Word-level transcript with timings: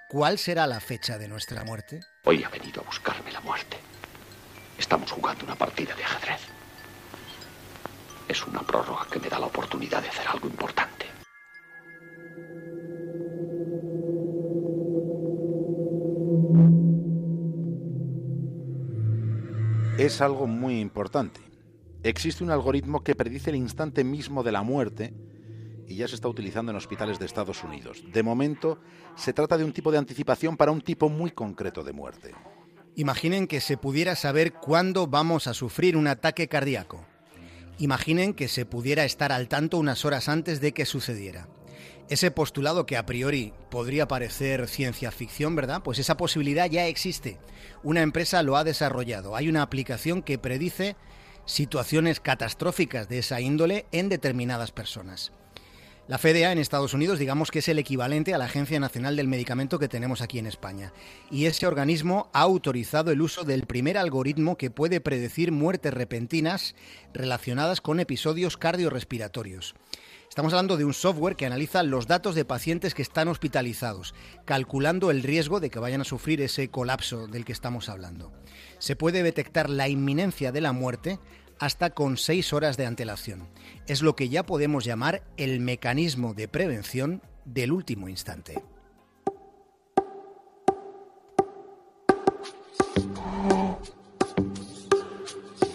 ¿Cuál 0.08 0.38
será 0.38 0.66
la 0.66 0.80
fecha 0.80 1.16
de 1.16 1.28
nuestra 1.28 1.62
muerte? 1.62 2.00
Hoy 2.25 2.42
ha 2.42 2.48
venido 2.48 2.80
a 2.82 2.84
buscarme 2.84 3.30
la 3.30 3.41
muerte. 3.41 3.77
Estamos 4.77 5.12
jugando 5.12 5.44
una 5.44 5.55
partida 5.55 5.94
de 5.94 6.02
ajedrez. 6.02 6.41
Es 8.28 8.47
una 8.47 8.61
prórroga 8.62 9.06
que 9.11 9.20
me 9.20 9.28
da 9.28 9.39
la 9.39 9.47
oportunidad 9.47 10.03
de 10.03 10.08
hacer 10.08 10.27
algo 10.27 10.48
importante. 10.48 11.06
Es 19.98 20.20
algo 20.20 20.47
muy 20.47 20.81
importante. 20.81 21.41
Existe 22.03 22.42
un 22.44 22.50
algoritmo 22.50 23.03
que 23.05 23.14
predice 23.14 23.50
el 23.50 23.56
instante 23.56 24.05
mismo 24.05 24.42
de 24.42 24.53
la 24.53 24.62
muerte 24.62 25.14
y 25.86 25.97
ya 25.97 26.09
se 26.09 26.14
está 26.14 26.28
utilizando 26.28 26.72
en 26.72 26.77
hospitales 26.77 27.19
de 27.19 27.27
Estados 27.27 27.62
Unidos. 27.62 28.05
De 28.12 28.22
momento, 28.22 28.78
se 29.14 29.33
trata 29.33 29.56
de 29.56 29.64
un 29.64 29.72
tipo 29.72 29.92
de 29.92 29.98
anticipación 29.98 30.56
para 30.56 30.72
un 30.72 30.81
tipo 30.81 31.09
muy 31.09 31.31
concreto 31.31 31.84
de 31.84 31.92
muerte. 31.92 32.34
Imaginen 32.97 33.47
que 33.47 33.60
se 33.60 33.77
pudiera 33.77 34.16
saber 34.16 34.53
cuándo 34.54 35.06
vamos 35.06 35.47
a 35.47 35.54
sufrir 35.54 35.97
un 35.97 36.06
ataque 36.06 36.48
cardíaco. 36.48 37.04
Imaginen 37.78 38.34
que 38.34 38.48
se 38.48 38.66
pudiera 38.66 39.04
estar 39.04 39.32
al 39.32 39.48
tanto 39.48 39.78
unas 39.78 40.04
horas 40.04 40.28
antes 40.28 40.60
de 40.60 40.72
que 40.72 40.86
sucediera. 40.86 41.48
Ese 42.08 42.30
postulado 42.30 42.86
que 42.86 42.96
a 42.96 43.06
priori 43.06 43.52
podría 43.70 44.06
parecer 44.06 44.68
ciencia 44.68 45.10
ficción, 45.10 45.56
¿verdad? 45.56 45.82
Pues 45.82 45.98
esa 45.98 46.16
posibilidad 46.16 46.70
ya 46.70 46.86
existe. 46.86 47.38
Una 47.82 48.02
empresa 48.02 48.42
lo 48.42 48.56
ha 48.56 48.64
desarrollado. 48.64 49.36
Hay 49.36 49.48
una 49.48 49.62
aplicación 49.62 50.22
que 50.22 50.38
predice 50.38 50.96
situaciones 51.46 52.20
catastróficas 52.20 53.08
de 53.08 53.18
esa 53.18 53.40
índole 53.40 53.86
en 53.91 54.08
determinadas 54.08 54.70
personas. 54.70 55.32
La 56.06 56.19
FDA 56.19 56.53
en 56.53 56.59
Estados 56.59 56.92
Unidos 56.92 57.19
digamos 57.19 57.50
que 57.50 57.60
es 57.60 57.69
el 57.69 57.78
equivalente 57.78 58.34
a 58.34 58.38
la 58.38 58.44
Agencia 58.44 58.78
Nacional 58.78 59.16
del 59.16 59.26
Medicamento 59.26 59.78
que 59.78 59.88
tenemos 59.88 60.20
aquí 60.20 60.38
en 60.38 60.47
España. 60.47 60.92
Y 61.31 61.47
ese 61.47 61.66
organismo 61.66 62.28
ha 62.34 62.42
autorizado 62.42 63.10
el 63.10 63.22
uso 63.22 63.44
del 63.44 63.65
primer 63.65 63.97
algoritmo 63.97 64.59
que 64.59 64.70
puede 64.70 65.00
predecir 65.00 65.50
muertes 65.50 65.94
repentinas 65.94 66.75
relacionadas 67.15 67.81
con 67.81 68.00
episodios 68.00 68.59
cardiorrespiratorios. 68.59 69.75
Estamos 70.28 70.53
hablando 70.53 70.76
de 70.76 70.84
un 70.84 70.92
software 70.92 71.37
que 71.37 71.47
analiza 71.47 71.82
los 71.82 72.06
datos 72.06 72.34
de 72.34 72.44
pacientes 72.44 72.92
que 72.92 73.03
están 73.03 73.28
hospitalizados, 73.28 74.15
calculando 74.44 75.10
el 75.10 75.22
riesgo 75.22 75.59
de 75.59 75.71
que 75.71 75.78
vayan 75.78 76.03
a 76.03 76.04
sufrir 76.04 76.42
ese 76.42 76.69
colapso 76.69 77.28
del 77.28 77.47
que 77.47 77.53
estamos 77.53 77.88
hablando. 77.88 78.31
Se 78.78 78.97
puede 78.97 79.22
detectar 79.22 79.71
la 79.71 79.88
inminencia 79.88 80.53
de 80.53 80.60
la 80.60 80.72
muerte 80.72 81.19
hasta 81.59 81.91
con 81.91 82.16
seis 82.16 82.53
horas 82.53 82.76
de 82.76 82.87
antelación. 82.87 83.48
Es 83.87 84.03
lo 84.03 84.16
que 84.16 84.28
ya 84.28 84.44
podemos 84.44 84.84
llamar 84.84 85.22
el 85.37 85.60
mecanismo 85.60 86.34
de 86.34 86.48
prevención 86.48 87.22
del 87.44 87.72
último 87.72 88.09
instante. 88.09 88.62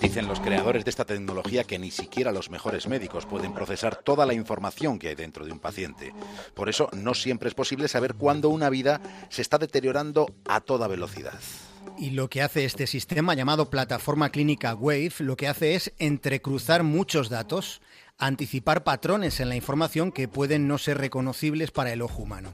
Dicen 0.01 0.27
los 0.27 0.39
creadores 0.39 0.85
de 0.85 0.89
esta 0.89 1.05
tecnología 1.05 1.65
que 1.65 1.77
ni 1.77 1.91
siquiera 1.91 2.31
los 2.31 2.49
mejores 2.49 2.87
médicos 2.87 3.27
pueden 3.27 3.53
procesar 3.53 3.97
toda 3.97 4.25
la 4.25 4.33
información 4.33 4.97
que 4.97 5.09
hay 5.09 5.15
dentro 5.15 5.45
de 5.45 5.51
un 5.51 5.59
paciente. 5.59 6.15
Por 6.55 6.67
eso 6.67 6.89
no 6.93 7.13
siempre 7.13 7.47
es 7.47 7.53
posible 7.53 7.87
saber 7.87 8.15
cuándo 8.15 8.49
una 8.49 8.71
vida 8.71 9.01
se 9.29 9.43
está 9.43 9.59
deteriorando 9.59 10.33
a 10.45 10.61
toda 10.61 10.87
velocidad. 10.87 11.39
Y 11.99 12.11
lo 12.11 12.29
que 12.29 12.41
hace 12.41 12.63
este 12.63 12.87
sistema 12.87 13.33
llamado 13.33 13.69
plataforma 13.69 14.29
clínica 14.29 14.73
Wave, 14.73 15.11
lo 15.19 15.35
que 15.35 15.49
hace 15.49 15.75
es 15.75 15.91
entrecruzar 15.99 16.83
muchos 16.83 17.27
datos, 17.27 17.81
anticipar 18.17 18.85
patrones 18.85 19.41
en 19.41 19.49
la 19.49 19.57
información 19.57 20.13
que 20.13 20.29
pueden 20.29 20.65
no 20.65 20.77
ser 20.77 20.97
reconocibles 20.97 21.71
para 21.71 21.91
el 21.91 22.01
ojo 22.01 22.23
humano. 22.23 22.53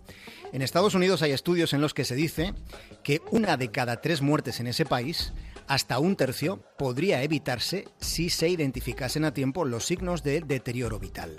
En 0.51 0.63
Estados 0.63 0.95
Unidos 0.95 1.21
hay 1.21 1.31
estudios 1.31 1.73
en 1.73 1.81
los 1.81 1.93
que 1.93 2.05
se 2.05 2.15
dice 2.15 2.55
que 3.03 3.21
una 3.29 3.55
de 3.55 3.69
cada 3.69 4.01
tres 4.01 4.23
muertes 4.23 4.59
en 4.59 4.65
ese 4.65 4.83
país, 4.83 5.31
hasta 5.67 5.99
un 5.99 6.15
tercio, 6.15 6.63
podría 6.79 7.21
evitarse 7.21 7.87
si 7.99 8.31
se 8.31 8.49
identificasen 8.49 9.25
a 9.25 9.33
tiempo 9.35 9.63
los 9.63 9.85
signos 9.85 10.23
de 10.23 10.41
deterioro 10.41 10.97
vital. 10.97 11.35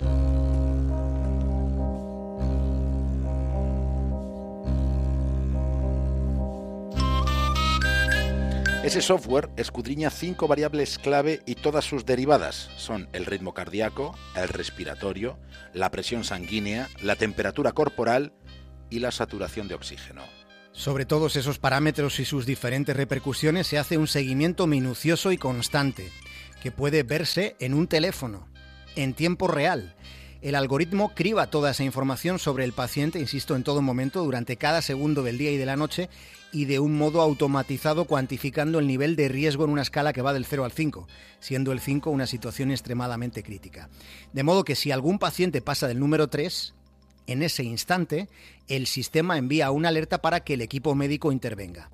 Ese 8.87 9.01
software 9.01 9.49
escudriña 9.57 10.09
cinco 10.09 10.47
variables 10.47 10.97
clave 10.97 11.41
y 11.45 11.55
todas 11.55 11.83
sus 11.83 12.05
derivadas. 12.05 12.69
Son 12.77 13.09
el 13.11 13.25
ritmo 13.25 13.53
cardíaco, 13.53 14.17
el 14.33 14.47
respiratorio, 14.47 15.37
la 15.73 15.91
presión 15.91 16.23
sanguínea, 16.23 16.87
la 17.01 17.17
temperatura 17.17 17.73
corporal 17.73 18.31
y 18.89 18.99
la 18.99 19.11
saturación 19.11 19.67
de 19.67 19.75
oxígeno. 19.75 20.23
Sobre 20.71 21.05
todos 21.05 21.35
esos 21.35 21.59
parámetros 21.59 22.21
y 22.21 22.23
sus 22.23 22.45
diferentes 22.45 22.95
repercusiones 22.95 23.67
se 23.67 23.77
hace 23.77 23.97
un 23.97 24.07
seguimiento 24.07 24.67
minucioso 24.67 25.33
y 25.33 25.37
constante, 25.37 26.09
que 26.63 26.71
puede 26.71 27.03
verse 27.03 27.57
en 27.59 27.73
un 27.73 27.87
teléfono, 27.87 28.47
en 28.95 29.13
tiempo 29.13 29.49
real. 29.49 29.97
El 30.41 30.55
algoritmo 30.55 31.13
criba 31.13 31.47
toda 31.47 31.71
esa 31.71 31.83
información 31.83 32.39
sobre 32.39 32.63
el 32.63 32.71
paciente, 32.71 33.19
insisto, 33.19 33.57
en 33.57 33.63
todo 33.63 33.81
momento, 33.81 34.23
durante 34.23 34.55
cada 34.55 34.81
segundo 34.81 35.23
del 35.23 35.37
día 35.37 35.51
y 35.51 35.57
de 35.57 35.65
la 35.65 35.75
noche, 35.75 36.09
y 36.51 36.65
de 36.65 36.79
un 36.79 36.97
modo 36.97 37.21
automatizado 37.21 38.05
cuantificando 38.05 38.79
el 38.79 38.87
nivel 38.87 39.15
de 39.15 39.27
riesgo 39.27 39.65
en 39.65 39.71
una 39.71 39.81
escala 39.81 40.13
que 40.13 40.21
va 40.21 40.33
del 40.33 40.45
0 40.45 40.65
al 40.65 40.71
5, 40.71 41.07
siendo 41.39 41.71
el 41.71 41.79
5 41.79 42.09
una 42.09 42.27
situación 42.27 42.71
extremadamente 42.71 43.43
crítica. 43.43 43.89
De 44.33 44.43
modo 44.43 44.63
que 44.63 44.75
si 44.75 44.91
algún 44.91 45.19
paciente 45.19 45.61
pasa 45.61 45.87
del 45.87 45.99
número 45.99 46.29
3, 46.29 46.73
en 47.27 47.43
ese 47.43 47.63
instante 47.63 48.29
el 48.67 48.87
sistema 48.87 49.37
envía 49.37 49.71
una 49.71 49.89
alerta 49.89 50.21
para 50.21 50.41
que 50.41 50.53
el 50.53 50.61
equipo 50.61 50.95
médico 50.95 51.31
intervenga. 51.31 51.91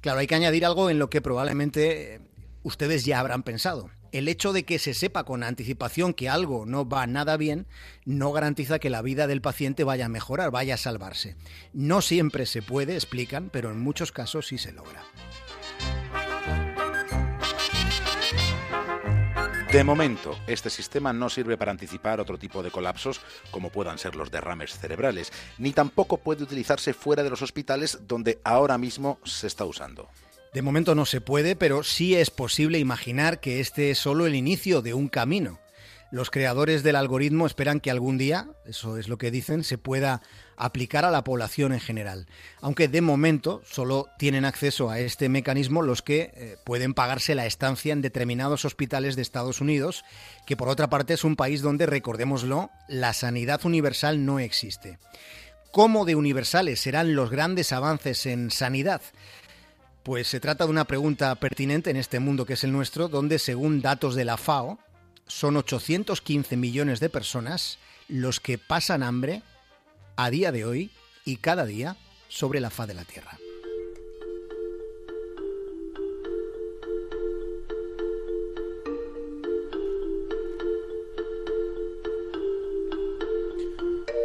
Claro, 0.00 0.18
hay 0.18 0.26
que 0.26 0.34
añadir 0.34 0.66
algo 0.66 0.90
en 0.90 0.98
lo 0.98 1.08
que 1.08 1.20
probablemente 1.20 2.20
ustedes 2.64 3.04
ya 3.04 3.20
habrán 3.20 3.42
pensado 3.42 3.90
el 4.12 4.28
hecho 4.28 4.52
de 4.52 4.64
que 4.64 4.78
se 4.78 4.94
sepa 4.94 5.24
con 5.24 5.42
anticipación 5.42 6.14
que 6.14 6.28
algo 6.28 6.66
no 6.66 6.88
va 6.88 7.06
nada 7.06 7.36
bien 7.36 7.66
no 8.04 8.30
garantiza 8.32 8.78
que 8.78 8.90
la 8.90 9.02
vida 9.02 9.26
del 9.26 9.40
paciente 9.40 9.84
vaya 9.84 10.06
a 10.06 10.10
mejorar, 10.10 10.50
vaya 10.50 10.74
a 10.74 10.78
salvarse. 10.78 11.34
No 11.72 12.02
siempre 12.02 12.46
se 12.46 12.62
puede, 12.62 12.94
explican, 12.94 13.50
pero 13.50 13.70
en 13.70 13.80
muchos 13.80 14.12
casos 14.12 14.46
sí 14.46 14.58
se 14.58 14.72
logra. 14.72 15.02
De 19.72 19.84
momento, 19.84 20.38
este 20.46 20.68
sistema 20.68 21.14
no 21.14 21.30
sirve 21.30 21.56
para 21.56 21.70
anticipar 21.70 22.20
otro 22.20 22.36
tipo 22.36 22.62
de 22.62 22.70
colapsos 22.70 23.22
como 23.50 23.70
puedan 23.70 23.96
ser 23.96 24.14
los 24.14 24.30
derrames 24.30 24.78
cerebrales, 24.78 25.32
ni 25.56 25.72
tampoco 25.72 26.18
puede 26.18 26.42
utilizarse 26.42 26.92
fuera 26.92 27.22
de 27.22 27.30
los 27.30 27.40
hospitales 27.40 28.00
donde 28.06 28.38
ahora 28.44 28.76
mismo 28.76 29.18
se 29.24 29.46
está 29.46 29.64
usando. 29.64 30.10
De 30.52 30.60
momento 30.60 30.94
no 30.94 31.06
se 31.06 31.22
puede, 31.22 31.56
pero 31.56 31.82
sí 31.82 32.14
es 32.14 32.30
posible 32.30 32.78
imaginar 32.78 33.40
que 33.40 33.60
este 33.60 33.90
es 33.90 33.98
solo 33.98 34.26
el 34.26 34.34
inicio 34.34 34.82
de 34.82 34.92
un 34.92 35.08
camino. 35.08 35.60
Los 36.10 36.30
creadores 36.30 36.82
del 36.82 36.96
algoritmo 36.96 37.46
esperan 37.46 37.80
que 37.80 37.90
algún 37.90 38.18
día, 38.18 38.48
eso 38.66 38.98
es 38.98 39.08
lo 39.08 39.16
que 39.16 39.30
dicen, 39.30 39.64
se 39.64 39.78
pueda 39.78 40.20
aplicar 40.58 41.06
a 41.06 41.10
la 41.10 41.24
población 41.24 41.72
en 41.72 41.80
general. 41.80 42.26
Aunque 42.60 42.86
de 42.86 43.00
momento 43.00 43.62
solo 43.64 44.08
tienen 44.18 44.44
acceso 44.44 44.90
a 44.90 45.00
este 45.00 45.30
mecanismo 45.30 45.80
los 45.80 46.02
que 46.02 46.32
eh, 46.34 46.56
pueden 46.66 46.92
pagarse 46.92 47.34
la 47.34 47.46
estancia 47.46 47.94
en 47.94 48.02
determinados 48.02 48.66
hospitales 48.66 49.16
de 49.16 49.22
Estados 49.22 49.62
Unidos, 49.62 50.04
que 50.46 50.54
por 50.54 50.68
otra 50.68 50.90
parte 50.90 51.14
es 51.14 51.24
un 51.24 51.34
país 51.34 51.62
donde, 51.62 51.86
recordémoslo, 51.86 52.68
la 52.88 53.14
sanidad 53.14 53.64
universal 53.64 54.26
no 54.26 54.38
existe. 54.38 54.98
¿Cómo 55.72 56.04
de 56.04 56.16
universales 56.16 56.80
serán 56.80 57.16
los 57.16 57.30
grandes 57.30 57.72
avances 57.72 58.26
en 58.26 58.50
sanidad? 58.50 59.00
Pues 60.02 60.26
se 60.26 60.40
trata 60.40 60.64
de 60.64 60.70
una 60.70 60.84
pregunta 60.84 61.34
pertinente 61.36 61.90
en 61.90 61.96
este 61.96 62.18
mundo 62.18 62.44
que 62.44 62.54
es 62.54 62.64
el 62.64 62.72
nuestro, 62.72 63.08
donde 63.08 63.38
según 63.38 63.80
datos 63.80 64.14
de 64.14 64.24
la 64.24 64.36
FAO, 64.36 64.78
son 65.28 65.56
815 65.56 66.56
millones 66.56 66.98
de 66.98 67.08
personas 67.08 67.78
los 68.08 68.40
que 68.40 68.58
pasan 68.58 69.02
hambre 69.02 69.42
a 70.16 70.30
día 70.30 70.50
de 70.50 70.64
hoy 70.64 70.90
y 71.24 71.36
cada 71.36 71.64
día 71.64 71.96
sobre 72.28 72.60
la 72.60 72.70
faz 72.70 72.88
de 72.88 72.94
la 72.94 73.04
Tierra. 73.04 73.38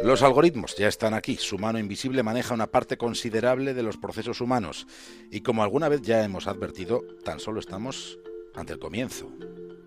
Los 0.02 0.22
algoritmos 0.22 0.76
ya 0.76 0.86
están 0.86 1.12
aquí. 1.12 1.36
Su 1.36 1.58
mano 1.58 1.78
invisible 1.78 2.22
maneja 2.22 2.54
una 2.54 2.68
parte 2.68 2.96
considerable 2.96 3.74
de 3.74 3.82
los 3.82 3.96
procesos 3.96 4.40
humanos. 4.40 4.86
Y 5.30 5.40
como 5.40 5.64
alguna 5.64 5.88
vez 5.88 6.02
ya 6.02 6.22
hemos 6.22 6.46
advertido, 6.46 7.02
tan 7.24 7.40
solo 7.40 7.58
estamos 7.58 8.18
ante 8.54 8.72
el 8.72 8.78
comienzo. 8.78 9.32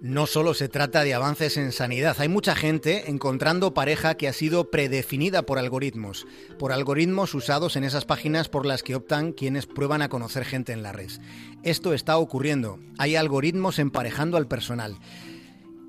No 0.01 0.25
solo 0.25 0.53
se 0.53 0.67
trata 0.67 1.03
de 1.03 1.13
avances 1.13 1.57
en 1.57 1.71
sanidad, 1.71 2.17
hay 2.19 2.27
mucha 2.27 2.55
gente 2.55 3.09
encontrando 3.09 3.73
pareja 3.73 4.15
que 4.15 4.27
ha 4.27 4.33
sido 4.33 4.71
predefinida 4.71 5.43
por 5.43 5.59
algoritmos, 5.59 6.25
por 6.57 6.71
algoritmos 6.71 7.35
usados 7.35 7.75
en 7.75 7.83
esas 7.83 8.05
páginas 8.05 8.49
por 8.49 8.65
las 8.65 8.81
que 8.81 8.95
optan 8.95 9.31
quienes 9.31 9.67
prueban 9.67 10.01
a 10.01 10.09
conocer 10.09 10.43
gente 10.43 10.73
en 10.73 10.81
la 10.81 10.91
red. 10.91 11.11
Esto 11.61 11.93
está 11.93 12.17
ocurriendo, 12.17 12.79
hay 12.97 13.15
algoritmos 13.15 13.77
emparejando 13.77 14.37
al 14.37 14.47
personal. 14.47 14.97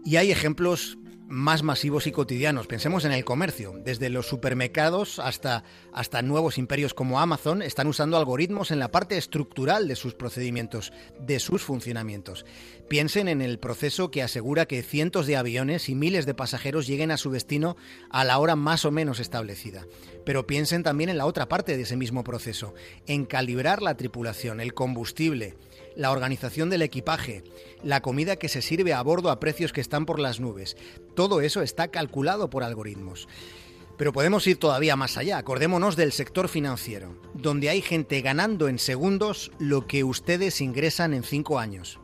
Y 0.04 0.16
hay 0.16 0.30
ejemplos 0.30 0.98
más 1.32 1.62
masivos 1.62 2.06
y 2.06 2.12
cotidianos. 2.12 2.66
Pensemos 2.66 3.06
en 3.06 3.12
el 3.12 3.24
comercio. 3.24 3.72
Desde 3.82 4.10
los 4.10 4.26
supermercados 4.26 5.18
hasta, 5.18 5.64
hasta 5.90 6.20
nuevos 6.20 6.58
imperios 6.58 6.92
como 6.92 7.20
Amazon 7.20 7.62
están 7.62 7.86
usando 7.86 8.18
algoritmos 8.18 8.70
en 8.70 8.78
la 8.78 8.90
parte 8.90 9.16
estructural 9.16 9.88
de 9.88 9.96
sus 9.96 10.12
procedimientos, 10.12 10.92
de 11.18 11.40
sus 11.40 11.62
funcionamientos. 11.62 12.44
Piensen 12.90 13.28
en 13.28 13.40
el 13.40 13.58
proceso 13.58 14.10
que 14.10 14.22
asegura 14.22 14.66
que 14.66 14.82
cientos 14.82 15.26
de 15.26 15.38
aviones 15.38 15.88
y 15.88 15.94
miles 15.94 16.26
de 16.26 16.34
pasajeros 16.34 16.86
lleguen 16.86 17.10
a 17.10 17.16
su 17.16 17.30
destino 17.30 17.78
a 18.10 18.24
la 18.24 18.38
hora 18.38 18.54
más 18.54 18.84
o 18.84 18.90
menos 18.90 19.18
establecida. 19.18 19.86
Pero 20.26 20.46
piensen 20.46 20.82
también 20.82 21.08
en 21.08 21.16
la 21.16 21.24
otra 21.24 21.48
parte 21.48 21.78
de 21.78 21.84
ese 21.84 21.96
mismo 21.96 22.24
proceso, 22.24 22.74
en 23.06 23.24
calibrar 23.24 23.80
la 23.80 23.96
tripulación, 23.96 24.60
el 24.60 24.74
combustible, 24.74 25.56
la 25.96 26.10
organización 26.10 26.70
del 26.70 26.82
equipaje, 26.82 27.44
la 27.82 28.02
comida 28.02 28.36
que 28.36 28.48
se 28.48 28.62
sirve 28.62 28.92
a 28.92 29.02
bordo 29.02 29.30
a 29.30 29.40
precios 29.40 29.72
que 29.72 29.80
están 29.80 30.06
por 30.06 30.18
las 30.18 30.40
nubes. 30.40 30.76
Todo 31.14 31.40
eso 31.40 31.62
está 31.62 31.88
calculado 31.88 32.50
por 32.50 32.64
algoritmos. 32.64 33.28
Pero 33.98 34.12
podemos 34.12 34.46
ir 34.46 34.58
todavía 34.58 34.96
más 34.96 35.16
allá. 35.16 35.38
Acordémonos 35.38 35.96
del 35.96 36.12
sector 36.12 36.48
financiero, 36.48 37.20
donde 37.34 37.68
hay 37.68 37.82
gente 37.82 38.20
ganando 38.20 38.68
en 38.68 38.78
segundos 38.78 39.52
lo 39.58 39.86
que 39.86 40.02
ustedes 40.02 40.60
ingresan 40.60 41.14
en 41.14 41.22
cinco 41.22 41.58
años. 41.58 42.00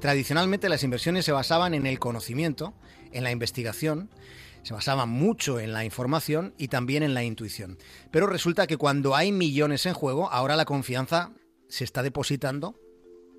Tradicionalmente 0.00 0.68
las 0.68 0.82
inversiones 0.82 1.24
se 1.24 1.32
basaban 1.32 1.74
en 1.74 1.86
el 1.86 1.98
conocimiento, 1.98 2.74
en 3.12 3.24
la 3.24 3.30
investigación, 3.30 4.10
se 4.62 4.74
basaban 4.74 5.08
mucho 5.08 5.60
en 5.60 5.72
la 5.72 5.84
información 5.84 6.54
y 6.58 6.68
también 6.68 7.02
en 7.02 7.14
la 7.14 7.22
intuición. 7.22 7.78
Pero 8.10 8.26
resulta 8.26 8.66
que 8.66 8.76
cuando 8.76 9.14
hay 9.14 9.30
millones 9.30 9.86
en 9.86 9.94
juego, 9.94 10.28
ahora 10.30 10.56
la 10.56 10.64
confianza 10.64 11.30
se 11.68 11.84
está 11.84 12.02
depositando 12.02 12.78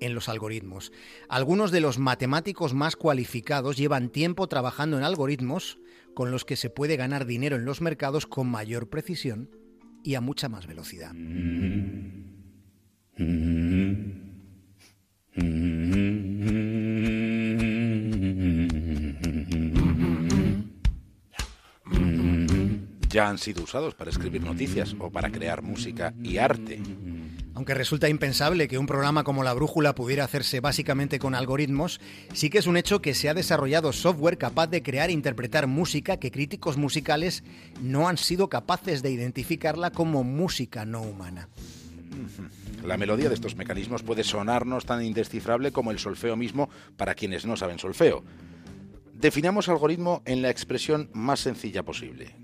en 0.00 0.14
los 0.14 0.28
algoritmos. 0.28 0.92
Algunos 1.28 1.70
de 1.70 1.80
los 1.80 1.98
matemáticos 1.98 2.74
más 2.74 2.96
cualificados 2.96 3.76
llevan 3.76 4.10
tiempo 4.10 4.46
trabajando 4.46 4.98
en 4.98 5.04
algoritmos 5.04 5.78
con 6.14 6.30
los 6.30 6.44
que 6.44 6.56
se 6.56 6.70
puede 6.70 6.96
ganar 6.96 7.26
dinero 7.26 7.56
en 7.56 7.64
los 7.64 7.80
mercados 7.80 8.26
con 8.26 8.48
mayor 8.48 8.88
precisión 8.88 9.50
y 10.02 10.14
a 10.14 10.20
mucha 10.20 10.48
más 10.48 10.66
velocidad. 10.66 11.12
Ya 23.10 23.28
han 23.28 23.38
sido 23.38 23.64
usados 23.64 23.94
para 23.94 24.10
escribir 24.10 24.42
noticias 24.42 24.94
o 24.98 25.10
para 25.10 25.30
crear 25.30 25.62
música 25.62 26.14
y 26.22 26.38
arte. 26.38 26.80
Aunque 27.58 27.74
resulta 27.74 28.08
impensable 28.08 28.68
que 28.68 28.78
un 28.78 28.86
programa 28.86 29.24
como 29.24 29.42
La 29.42 29.52
Brújula 29.52 29.96
pudiera 29.96 30.22
hacerse 30.22 30.60
básicamente 30.60 31.18
con 31.18 31.34
algoritmos, 31.34 32.00
sí 32.32 32.50
que 32.50 32.58
es 32.58 32.68
un 32.68 32.76
hecho 32.76 33.02
que 33.02 33.14
se 33.14 33.28
ha 33.28 33.34
desarrollado 33.34 33.92
software 33.92 34.38
capaz 34.38 34.68
de 34.68 34.84
crear 34.84 35.10
e 35.10 35.12
interpretar 35.12 35.66
música 35.66 36.18
que 36.18 36.30
críticos 36.30 36.76
musicales 36.76 37.42
no 37.82 38.08
han 38.08 38.16
sido 38.16 38.48
capaces 38.48 39.02
de 39.02 39.10
identificarla 39.10 39.90
como 39.90 40.22
música 40.22 40.84
no 40.84 41.02
humana. 41.02 41.48
La 42.84 42.96
melodía 42.96 43.28
de 43.28 43.34
estos 43.34 43.56
mecanismos 43.56 44.04
puede 44.04 44.22
sonarnos 44.22 44.86
tan 44.86 45.04
indescifrable 45.04 45.72
como 45.72 45.90
el 45.90 45.98
solfeo 45.98 46.36
mismo 46.36 46.70
para 46.96 47.16
quienes 47.16 47.44
no 47.44 47.56
saben 47.56 47.80
solfeo. 47.80 48.22
Definamos 49.14 49.68
algoritmo 49.68 50.22
en 50.26 50.42
la 50.42 50.50
expresión 50.50 51.10
más 51.12 51.40
sencilla 51.40 51.82
posible. 51.82 52.36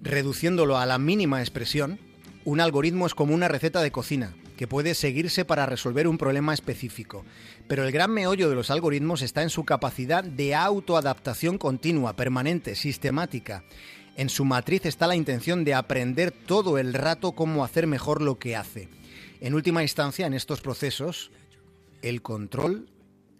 Reduciéndolo 0.00 0.78
a 0.78 0.86
la 0.86 0.96
mínima 0.96 1.40
expresión, 1.40 1.98
un 2.46 2.62
algoritmo 2.62 3.04
es 3.04 3.14
como 3.14 3.34
una 3.34 3.48
receta 3.48 3.82
de 3.82 3.92
cocina 3.92 4.34
que 4.56 4.68
puede 4.68 4.94
seguirse 4.94 5.44
para 5.44 5.66
resolver 5.66 6.06
un 6.06 6.18
problema 6.18 6.54
específico. 6.54 7.24
Pero 7.66 7.84
el 7.84 7.92
gran 7.92 8.10
meollo 8.10 8.48
de 8.48 8.54
los 8.54 8.70
algoritmos 8.70 9.22
está 9.22 9.42
en 9.42 9.50
su 9.50 9.64
capacidad 9.64 10.24
de 10.24 10.54
autoadaptación 10.54 11.58
continua, 11.58 12.16
permanente, 12.16 12.74
sistemática. 12.74 13.64
En 14.16 14.28
su 14.28 14.44
matriz 14.44 14.86
está 14.86 15.06
la 15.06 15.16
intención 15.16 15.64
de 15.64 15.74
aprender 15.74 16.30
todo 16.30 16.78
el 16.78 16.94
rato 16.94 17.32
cómo 17.32 17.64
hacer 17.64 17.86
mejor 17.86 18.22
lo 18.22 18.38
que 18.38 18.56
hace. 18.56 18.88
En 19.40 19.54
última 19.54 19.82
instancia, 19.82 20.26
en 20.26 20.34
estos 20.34 20.60
procesos, 20.60 21.32
el 22.02 22.22
control 22.22 22.88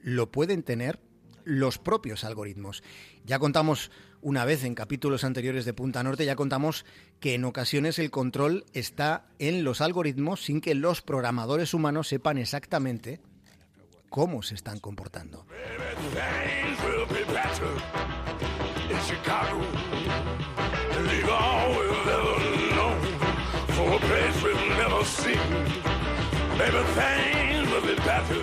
lo 0.02 0.30
pueden 0.30 0.62
tener 0.62 0.98
los 1.44 1.78
propios 1.78 2.24
algoritmos. 2.24 2.82
Ya 3.24 3.38
contamos 3.38 3.90
una 4.24 4.46
vez 4.46 4.64
en 4.64 4.74
capítulos 4.74 5.22
anteriores 5.22 5.66
de 5.66 5.74
Punta 5.74 6.02
Norte, 6.02 6.24
ya 6.24 6.34
contamos 6.34 6.86
que 7.20 7.34
en 7.34 7.44
ocasiones 7.44 7.98
el 7.98 8.10
control 8.10 8.64
está 8.72 9.26
en 9.38 9.64
los 9.64 9.82
algoritmos 9.82 10.42
sin 10.42 10.62
que 10.62 10.74
los 10.74 11.02
programadores 11.02 11.74
humanos 11.74 12.08
sepan 12.08 12.38
exactamente 12.38 13.20
cómo 14.08 14.42
se 14.42 14.54
están 14.54 14.80
comportando. 14.80 15.44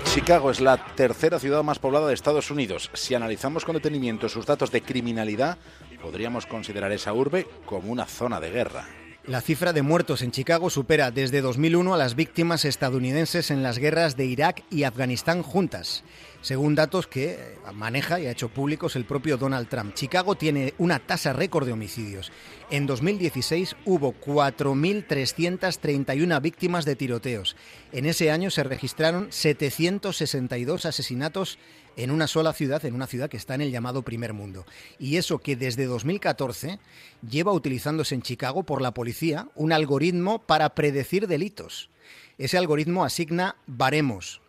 Chicago 0.05 0.51
es 0.51 0.59
la 0.59 0.77
tercera 0.95 1.39
ciudad 1.39 1.63
más 1.63 1.79
poblada 1.79 2.07
de 2.07 2.13
Estados 2.13 2.51
Unidos. 2.51 2.89
Si 2.93 3.15
analizamos 3.15 3.65
con 3.65 3.75
detenimiento 3.75 4.27
sus 4.27 4.45
datos 4.45 4.71
de 4.71 4.81
criminalidad, 4.81 5.57
podríamos 6.01 6.45
considerar 6.45 6.91
esa 6.91 7.13
urbe 7.13 7.47
como 7.65 7.91
una 7.91 8.05
zona 8.05 8.39
de 8.39 8.51
guerra. 8.51 9.00
La 9.27 9.41
cifra 9.41 9.71
de 9.71 9.83
muertos 9.83 10.23
en 10.23 10.31
Chicago 10.31 10.71
supera 10.71 11.11
desde 11.11 11.41
2001 11.41 11.93
a 11.93 11.97
las 11.97 12.15
víctimas 12.15 12.65
estadounidenses 12.65 13.51
en 13.51 13.61
las 13.61 13.77
guerras 13.77 14.17
de 14.17 14.25
Irak 14.25 14.63
y 14.71 14.83
Afganistán 14.83 15.43
juntas 15.43 16.03
según 16.41 16.75
datos 16.75 17.07
que 17.07 17.55
maneja 17.73 18.19
y 18.19 18.25
ha 18.25 18.31
hecho 18.31 18.49
públicos 18.49 18.95
el 18.95 19.05
propio 19.05 19.37
Donald 19.37 19.69
Trump. 19.69 19.93
Chicago 19.93 20.33
tiene 20.35 20.73
una 20.77 20.99
tasa 20.99 21.31
récord 21.33 21.65
de 21.65 21.73
homicidios. 21.73 22.31
En 22.69 22.85
2016 22.87 23.75
hubo 23.85 24.13
4.331 24.13 26.41
víctimas 26.41 26.85
de 26.85 26.95
tiroteos. 26.95 27.57
En 27.91 28.05
ese 28.05 28.31
año 28.31 28.49
se 28.49 28.63
registraron 28.63 29.27
762 29.31 30.85
asesinatos 30.85 31.59
en 31.97 32.11
una 32.11 32.27
sola 32.27 32.53
ciudad, 32.53 32.83
en 32.85 32.93
una 32.93 33.07
ciudad 33.07 33.29
que 33.29 33.37
está 33.37 33.55
en 33.55 33.61
el 33.61 33.71
llamado 33.71 34.01
primer 34.01 34.33
mundo. 34.33 34.65
Y 34.99 35.17
eso 35.17 35.39
que 35.39 35.55
desde 35.55 35.85
2014 35.85 36.79
lleva 37.27 37.51
utilizándose 37.53 38.15
en 38.15 38.21
Chicago 38.21 38.63
por 38.63 38.81
la 38.81 38.93
policía 38.93 39.47
un 39.55 39.73
algoritmo 39.73 40.39
para 40.39 40.73
predecir 40.75 41.27
delitos. 41.27 41.89
Ese 42.37 42.57
algoritmo 42.57 43.03
asigna 43.05 43.55
baremos, 43.67 44.41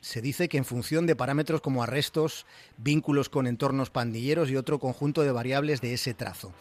se 0.00 0.20
dice 0.20 0.48
que 0.48 0.58
en 0.58 0.64
función 0.64 1.06
de 1.06 1.16
parámetros 1.16 1.60
como 1.60 1.82
arrestos, 1.82 2.46
vínculos 2.76 3.28
con 3.28 3.46
entornos 3.46 3.90
pandilleros 3.90 4.50
y 4.50 4.56
otro 4.56 4.78
conjunto 4.78 5.22
de 5.22 5.32
variables 5.32 5.80
de 5.80 5.92
ese 5.94 6.14
trazo. 6.14 6.52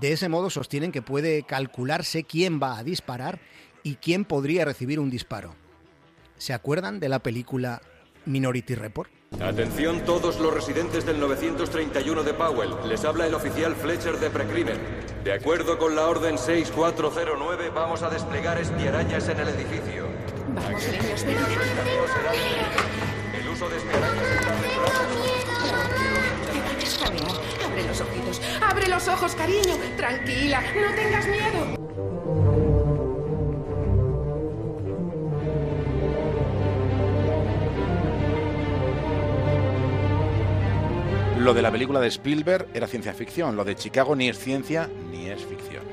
De 0.00 0.12
ese 0.12 0.28
modo 0.28 0.48
sostienen 0.48 0.92
que 0.92 1.02
puede 1.02 1.42
calcularse 1.42 2.24
quién 2.24 2.60
va 2.62 2.78
a 2.78 2.84
disparar 2.84 3.40
y 3.82 3.96
quién 3.96 4.24
podría 4.24 4.64
recibir 4.64 5.00
un 5.00 5.10
disparo. 5.10 5.54
¿Se 6.38 6.54
acuerdan 6.54 6.98
de 6.98 7.08
la 7.08 7.18
película 7.18 7.82
Minority 8.24 8.74
Report? 8.74 9.17
Atención 9.40 10.00
todos 10.04 10.40
los 10.40 10.52
residentes 10.52 11.06
del 11.06 11.20
931 11.20 12.24
de 12.24 12.34
Powell. 12.34 12.74
Les 12.86 13.04
habla 13.04 13.26
el 13.26 13.34
oficial 13.34 13.76
Fletcher 13.76 14.18
de 14.18 14.30
Precrimen. 14.30 14.78
De 15.22 15.32
acuerdo 15.32 15.78
con 15.78 15.94
la 15.94 16.06
orden 16.06 16.36
6409, 16.38 17.70
vamos 17.70 18.02
a 18.02 18.10
desplegar 18.10 18.58
espiarañas 18.58 19.28
en 19.28 19.38
el 19.38 19.48
edificio. 19.48 20.08
Vamos, 20.48 20.82
niños, 20.88 21.24
ven. 21.24 21.36
El 23.40 23.48
uso 23.48 23.68
de 23.68 23.76
espiarañas 23.76 24.26
está. 24.40 24.54
Abre 27.64 27.84
los 27.86 28.00
ojitos. 28.00 28.42
Abre 28.60 28.88
los 28.88 29.08
ojos, 29.08 29.34
cariño. 29.36 29.76
Tranquila, 29.96 30.62
no 30.74 30.94
tengas 30.96 31.26
miedo. 31.26 31.77
Lo 41.38 41.54
de 41.54 41.62
la 41.62 41.70
película 41.70 42.00
de 42.00 42.08
Spielberg 42.08 42.66
era 42.74 42.88
ciencia 42.88 43.14
ficción, 43.14 43.54
lo 43.54 43.64
de 43.64 43.76
Chicago 43.76 44.16
ni 44.16 44.28
es 44.28 44.36
ciencia 44.36 44.90
ni 45.12 45.28
es 45.28 45.44
ficción. 45.44 45.84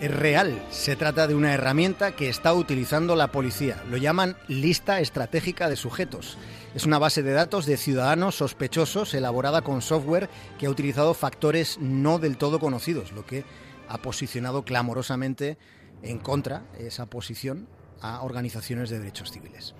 Es 0.00 0.14
real, 0.14 0.62
se 0.70 0.94
trata 0.94 1.26
de 1.26 1.34
una 1.34 1.52
herramienta 1.52 2.12
que 2.14 2.28
está 2.28 2.54
utilizando 2.54 3.16
la 3.16 3.32
policía. 3.32 3.82
Lo 3.90 3.96
llaman 3.96 4.36
lista 4.46 5.00
estratégica 5.00 5.68
de 5.68 5.74
sujetos. 5.74 6.38
Es 6.76 6.86
una 6.86 7.00
base 7.00 7.24
de 7.24 7.32
datos 7.32 7.66
de 7.66 7.76
ciudadanos 7.76 8.36
sospechosos 8.36 9.12
elaborada 9.14 9.62
con 9.62 9.82
software 9.82 10.30
que 10.56 10.66
ha 10.66 10.70
utilizado 10.70 11.14
factores 11.14 11.78
no 11.80 12.20
del 12.20 12.36
todo 12.36 12.60
conocidos, 12.60 13.10
lo 13.10 13.26
que 13.26 13.44
ha 13.88 13.98
posicionado 13.98 14.64
clamorosamente 14.64 15.58
en 16.02 16.18
contra 16.18 16.62
esa 16.78 17.06
posición 17.06 17.66
a 18.00 18.22
organizaciones 18.22 18.88
de 18.90 19.00
derechos 19.00 19.32
civiles. 19.32 19.74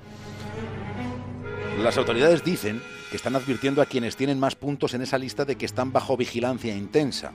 Las 1.83 1.99
autoridades 1.99 2.45
dicen 2.45 2.83
que 3.11 3.17
están 3.17 3.37
advirtiendo 3.37 3.83
a 3.83 3.87
quienes 3.87 4.17
tienen 4.17 4.41
más 4.41 4.57
puntos 4.57 4.95
en 4.95 5.03
esa 5.03 5.19
lista 5.19 5.45
de 5.45 5.57
que 5.57 5.67
están 5.67 5.93
bajo 5.93 6.17
vigilancia 6.17 6.75
intensa. 6.75 7.33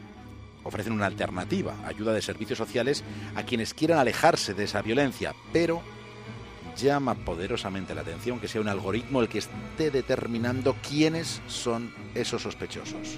Ofrecen 0.63 0.93
una 0.93 1.05
alternativa, 1.05 1.73
ayuda 1.85 2.13
de 2.13 2.21
servicios 2.21 2.57
sociales 2.57 3.03
a 3.35 3.43
quienes 3.43 3.73
quieran 3.73 3.99
alejarse 3.99 4.53
de 4.53 4.65
esa 4.65 4.81
violencia, 4.81 5.33
pero 5.53 5.81
llama 6.75 7.15
poderosamente 7.15 7.95
la 7.95 8.01
atención 8.01 8.39
que 8.39 8.47
sea 8.47 8.61
un 8.61 8.67
algoritmo 8.67 9.21
el 9.21 9.29
que 9.29 9.39
esté 9.39 9.91
determinando 9.91 10.75
quiénes 10.87 11.41
son 11.47 11.93
esos 12.15 12.41
sospechosos. 12.41 13.17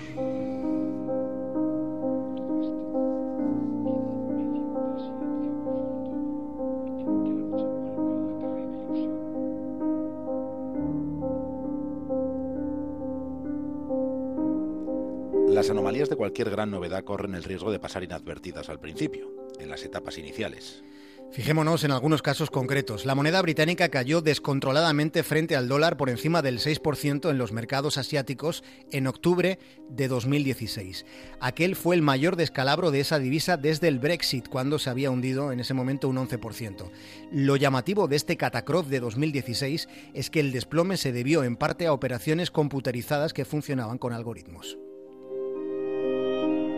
Las 15.54 15.70
anomalías 15.70 16.10
de 16.10 16.16
cualquier 16.16 16.50
gran 16.50 16.72
novedad 16.72 17.04
corren 17.04 17.36
el 17.36 17.44
riesgo 17.44 17.72
de 17.72 17.78
pasar 17.78 18.04
inadvertidas 18.04 18.70
al 18.70 18.80
principio, 18.80 19.32
en 19.60 19.70
las 19.70 19.84
etapas 19.84 20.18
iniciales. 20.18 20.84
Fijémonos 21.32 21.84
en 21.84 21.92
algunos 21.92 22.24
casos 22.24 22.50
concretos. 22.50 23.06
La 23.06 23.14
moneda 23.14 23.40
británica 23.40 23.90
cayó 23.90 24.22
descontroladamente 24.22 25.22
frente 25.22 25.56
al 25.56 25.68
dólar 25.68 25.96
por 25.96 26.10
encima 26.10 26.42
del 26.42 26.58
6% 26.58 27.30
en 27.30 27.38
los 27.38 27.52
mercados 27.52 28.00
asiáticos 28.00 28.64
en 28.90 29.06
octubre 29.06 29.60
de 29.90 30.08
2016. 30.08 31.06
Aquel 31.40 31.76
fue 31.76 31.96
el 31.96 32.02
mayor 32.02 32.36
descalabro 32.36 32.90
de 32.90 33.02
esa 33.02 33.20
divisa 33.20 33.56
desde 33.56 33.90
el 33.90 34.00
Brexit, 34.00 34.48
cuando 34.50 34.80
se 34.80 34.90
había 34.90 35.12
hundido 35.12 35.52
en 35.52 35.60
ese 35.60 35.76
momento 35.76 36.10
un 36.10 36.18
11%. 36.18 36.90
Lo 37.32 37.58
llamativo 37.58 38.08
de 38.08 38.16
este 38.16 38.38
catacroz 38.38 38.90
de 38.90 39.02
2016 39.02 39.88
es 40.16 40.32
que 40.32 40.40
el 40.40 40.52
desplome 40.52 40.98
se 40.98 41.12
debió 41.12 41.44
en 41.44 41.58
parte 41.58 41.86
a 41.86 41.94
operaciones 41.94 42.50
computarizadas 42.50 43.34
que 43.34 43.46
funcionaban 43.46 44.00
con 44.00 44.14
algoritmos. 44.14 44.80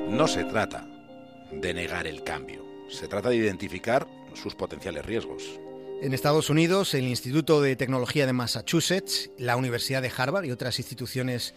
No 0.09 0.27
se 0.27 0.43
trata 0.45 0.87
de 1.51 1.73
negar 1.73 2.05
el 2.05 2.23
cambio, 2.23 2.63
se 2.89 3.07
trata 3.07 3.29
de 3.29 3.37
identificar 3.37 4.07
sus 4.33 4.55
potenciales 4.55 5.05
riesgos. 5.05 5.59
En 6.01 6.13
Estados 6.13 6.49
Unidos, 6.49 6.93
el 6.93 7.07
Instituto 7.07 7.61
de 7.61 7.75
Tecnología 7.75 8.25
de 8.25 8.33
Massachusetts, 8.33 9.31
la 9.37 9.57
Universidad 9.57 10.01
de 10.01 10.11
Harvard 10.15 10.45
y 10.45 10.51
otras 10.51 10.77
instituciones 10.79 11.55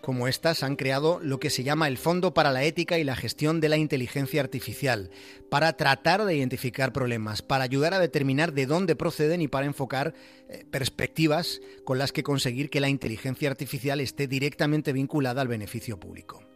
como 0.00 0.28
estas 0.28 0.62
han 0.62 0.76
creado 0.76 1.18
lo 1.22 1.40
que 1.40 1.50
se 1.50 1.64
llama 1.64 1.88
el 1.88 1.98
Fondo 1.98 2.32
para 2.32 2.52
la 2.52 2.62
Ética 2.62 2.98
y 2.98 3.04
la 3.04 3.16
Gestión 3.16 3.60
de 3.60 3.68
la 3.68 3.76
Inteligencia 3.76 4.40
Artificial, 4.40 5.10
para 5.50 5.72
tratar 5.76 6.24
de 6.24 6.36
identificar 6.36 6.92
problemas, 6.92 7.42
para 7.42 7.64
ayudar 7.64 7.94
a 7.94 7.98
determinar 7.98 8.52
de 8.52 8.66
dónde 8.66 8.94
proceden 8.94 9.42
y 9.42 9.48
para 9.48 9.66
enfocar 9.66 10.14
eh, 10.48 10.64
perspectivas 10.70 11.60
con 11.84 11.98
las 11.98 12.12
que 12.12 12.22
conseguir 12.22 12.70
que 12.70 12.80
la 12.80 12.88
inteligencia 12.88 13.50
artificial 13.50 14.00
esté 14.00 14.28
directamente 14.28 14.92
vinculada 14.92 15.42
al 15.42 15.48
beneficio 15.48 15.98
público. 15.98 16.47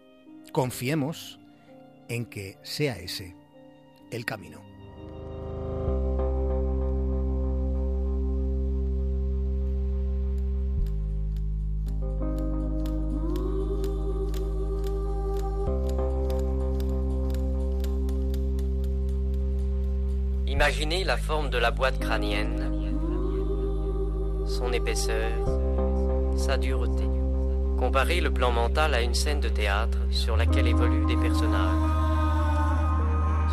Confiemos 0.53 1.41
en 2.11 2.27
que 2.27 2.59
sea 2.63 2.99
ese 2.99 3.35
el 4.11 4.27
camino. 4.27 4.61
Imaginez 20.47 21.07
la 21.07 21.17
forme 21.17 21.49
de 21.49 21.61
la 21.61 21.71
boîte 21.71 21.99
crânienne, 21.99 22.95
son 24.47 24.75
épaisseur, 24.75 25.33
sa 26.37 26.59
dureté. 26.59 27.22
Comparez 27.83 28.21
le 28.21 28.31
plan 28.31 28.53
mental 28.53 28.95
à 28.95 29.03
une 29.03 29.13
scène 29.13 29.41
de 29.41 29.49
théâtre 29.49 29.99
sur 30.13 30.37
laquelle 30.37 30.69
évoluent 30.69 31.05
des 31.05 31.17
personnages. 31.17 31.75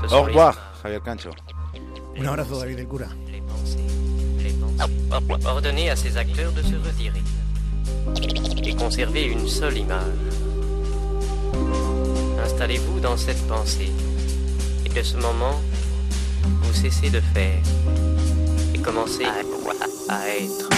Ce 0.08 0.14
Au 0.14 0.22
revoir, 0.22 0.56
Javier 0.84 1.00
Cancho. 1.04 1.32
Un 2.16 2.26
abrazo, 2.28 2.60
David 2.60 2.78
del 2.78 2.88
Cura. 2.88 3.08
les 3.32 3.42
pensées, 3.42 3.80
les 4.38 4.52
pensées. 4.52 5.48
Ordonnez 5.48 5.90
à 5.90 5.96
ces 5.96 6.16
acteurs 6.16 6.52
de 6.52 6.62
se 6.62 6.76
retirer 6.76 7.24
et 8.64 8.76
conservez 8.76 9.24
une 9.24 9.48
seule 9.48 9.80
image. 9.80 10.04
Installez-vous 12.46 13.00
dans 13.00 13.18
cette 13.18 13.48
pensée 13.48 13.92
et 14.86 14.90
de 14.90 15.02
ce 15.02 15.18
moment, 15.18 15.60
vous 16.62 16.74
cessez 16.74 17.10
de 17.10 17.20
faire 17.20 17.64
et 18.76 18.78
commencez 18.78 19.26
à, 19.26 20.14
à 20.14 20.28
être. 20.28 20.70